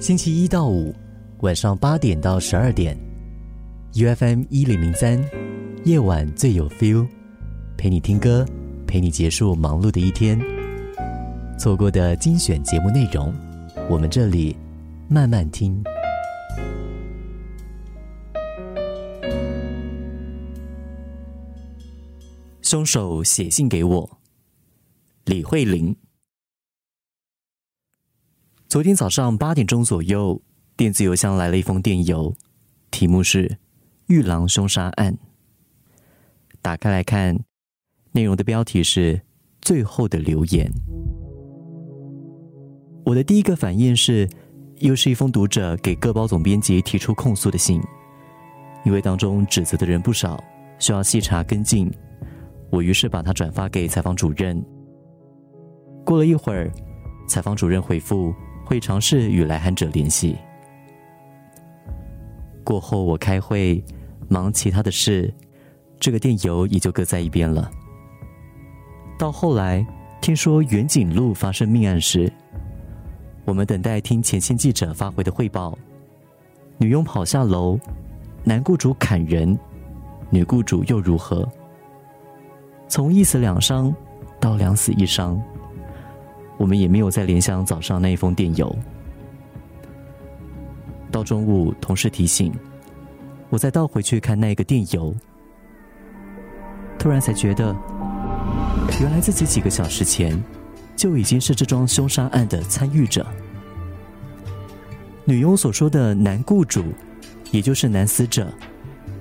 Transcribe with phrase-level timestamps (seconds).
[0.00, 0.94] 星期一到五
[1.40, 2.96] 晚上八点到十二点
[3.92, 5.22] ，UFM 一零零三，
[5.84, 7.06] 夜晚最有 feel，
[7.76, 8.46] 陪你听歌，
[8.86, 10.40] 陪你结束忙碌的一天。
[11.58, 13.30] 错过的精选节目内容，
[13.90, 14.56] 我们这里
[15.06, 15.84] 慢慢听。
[22.62, 24.19] 凶手写信给我，
[25.30, 25.94] 李慧玲。
[28.66, 30.42] 昨天早上八点钟左右，
[30.76, 32.34] 电子邮箱来了一封电邮，
[32.90, 33.46] 题目是
[34.08, 35.14] 《玉郎凶杀案》。
[36.60, 37.38] 打开来看，
[38.10, 39.22] 内容的标题是
[39.62, 40.68] “最后的留言”。
[43.06, 44.28] 我的第一个反应是，
[44.78, 47.80] 又是一封读者给各包总编辑提出控诉的信，
[48.84, 50.42] 因为当中指责的人不少，
[50.80, 51.88] 需要细查跟进。
[52.68, 54.60] 我于是把它转发给采访主任。
[56.04, 56.70] 过了一会儿，
[57.28, 58.34] 采访主任回复。
[58.62, 60.38] 会尝试与来函者联系。
[62.62, 63.84] 过后，我开会
[64.28, 65.34] 忙其他的事，
[65.98, 67.68] 这个电邮也就搁在一边了。
[69.18, 69.84] 到后来，
[70.20, 72.32] 听说远景路发生命案时，
[73.44, 75.76] 我们等待听前线记者发回的汇报。
[76.78, 77.76] 女佣跑下楼，
[78.44, 79.58] 男雇主砍人，
[80.30, 81.44] 女雇主又如何？
[82.86, 83.92] 从一死两伤
[84.38, 85.42] 到两死一伤。
[86.60, 88.76] 我们也没有再联想早上那一封电邮。
[91.10, 92.52] 到中午，同事提醒，
[93.48, 95.14] 我再倒回去看那个电邮，
[96.98, 97.74] 突然才觉得，
[99.00, 100.38] 原来自己几个小时前
[100.94, 103.26] 就已经是这桩凶杀案的参与者。
[105.24, 106.84] 女佣所说的男雇主，
[107.52, 108.52] 也就是男死者，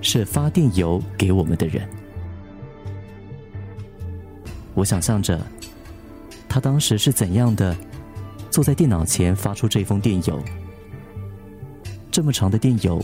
[0.00, 1.88] 是发电邮给我们的人。
[4.74, 5.40] 我想象着。
[6.58, 7.72] 他当时是怎样的
[8.50, 10.42] 坐在电脑前发出这封电邮？
[12.10, 13.00] 这么长的电邮，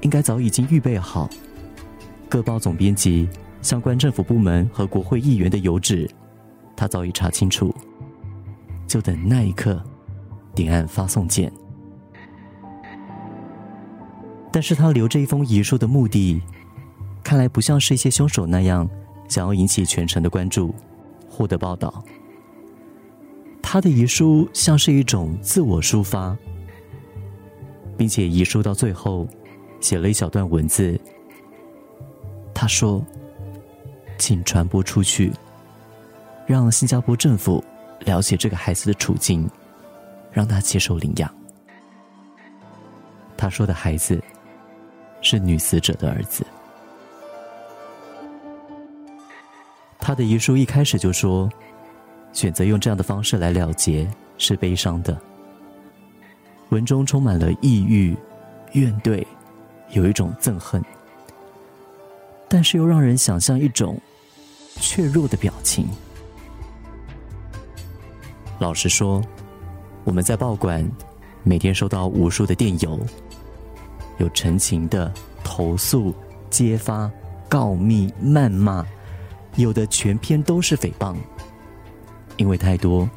[0.00, 1.28] 应该早已经预备好。
[2.30, 3.28] 各报总编辑、
[3.60, 6.10] 相关政府部门和国会议员的邮址，
[6.74, 7.74] 他早已查清楚，
[8.86, 9.78] 就等那一刻
[10.54, 11.52] 点按发送键。
[14.50, 16.40] 但是他留这一封遗书的目的，
[17.22, 18.88] 看来不像是一些凶手那样
[19.28, 20.74] 想要引起全城的关注，
[21.28, 22.02] 获得报道。
[23.74, 26.38] 他的遗书像是一种自我抒发，
[27.98, 29.26] 并且遗书到最后
[29.80, 30.96] 写了一小段文字。
[32.54, 33.04] 他说
[34.16, 35.32] ：“请传播出去，
[36.46, 37.64] 让新加坡政府
[38.04, 39.50] 了解这个孩子的处境，
[40.30, 41.28] 让他接受领养。”
[43.36, 44.22] 他说的孩子
[45.20, 46.46] 是女死者的儿子。
[49.98, 51.50] 他的遗书一开始就说。
[52.34, 54.06] 选择用这样的方式来了结
[54.36, 55.18] 是悲伤的。
[56.70, 58.14] 文中充满了抑郁、
[58.72, 59.24] 怨怼，
[59.92, 60.84] 有一种憎恨，
[62.48, 63.96] 但是又让人想象一种
[64.80, 65.86] 怯弱的表情。
[68.58, 69.22] 老实说，
[70.02, 70.86] 我们在报馆
[71.44, 72.98] 每天收到无数的电邮，
[74.18, 75.12] 有陈情的
[75.44, 76.12] 投诉、
[76.50, 77.08] 揭发、
[77.48, 78.84] 告密、谩骂，
[79.54, 81.14] 有的全篇都是诽谤。
[82.36, 83.08] 因为太多，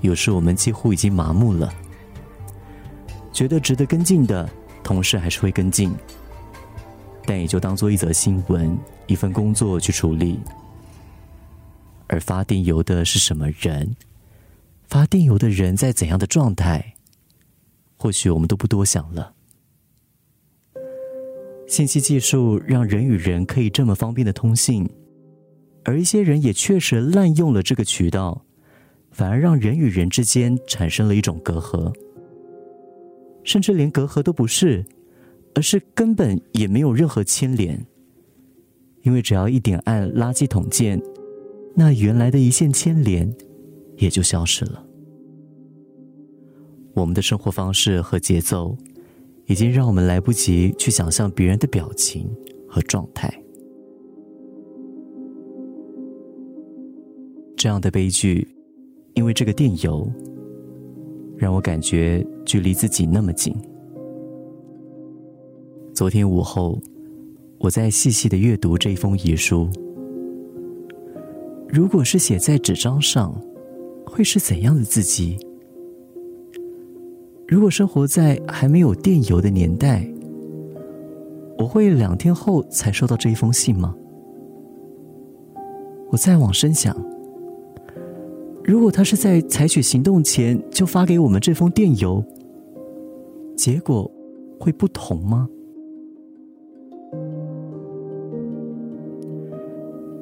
[0.00, 1.72] 有时我们几乎已经麻木了。
[3.32, 4.48] 觉得值得跟进的，
[4.82, 5.94] 同事还是会跟进，
[7.24, 10.38] 但也就当做一则新闻、一份工作去处理。
[12.08, 13.94] 而发电邮的是什么人？
[14.88, 16.94] 发电邮的人在怎样的状态？
[17.96, 19.32] 或许我们都不多想了。
[21.68, 24.90] 信息技术让人与人可以这么方便的通信。
[25.84, 28.44] 而一些人也确实滥用了这个渠道，
[29.10, 31.92] 反而让人与人之间产生了一种隔阂，
[33.42, 34.84] 甚至连隔阂都不是，
[35.54, 37.84] 而是根本也没有任何牵连。
[39.02, 41.00] 因为只要一点按垃圾桶键，
[41.74, 43.34] 那原来的一线牵连
[43.96, 44.84] 也就消失了。
[46.92, 48.76] 我们的生活方式和节奏，
[49.46, 52.30] 已经让我们来不及去想象别人的表情
[52.68, 53.39] 和状态。
[57.60, 58.48] 这样的悲剧，
[59.12, 60.10] 因为这个电邮，
[61.36, 63.54] 让我感觉距离自己那么近。
[65.92, 66.80] 昨天午后，
[67.58, 69.68] 我在细细的阅读这封遗书。
[71.68, 73.38] 如果是写在纸张上，
[74.06, 75.36] 会是怎样的自己？
[77.46, 80.10] 如果生活在还没有电邮的年代，
[81.58, 83.94] 我会两天后才收到这一封信吗？
[86.10, 86.96] 我再往深想。
[88.70, 92.24] 如果他是在采取行动前就发给我们这封电邮，
[93.56, 94.08] 结果
[94.60, 95.48] 会不同吗？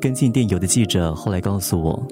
[0.01, 2.03] 跟进电邮的记者后来告诉我，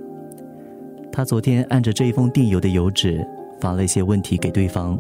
[1.11, 3.27] 他昨天按着这一封电邮的邮址
[3.59, 4.99] 发了一些问题给对方，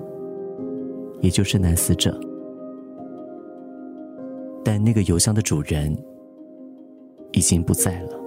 [1.20, 2.18] 也就是男死者，
[4.64, 5.94] 但那个邮箱的主人
[7.32, 8.25] 已经不在了。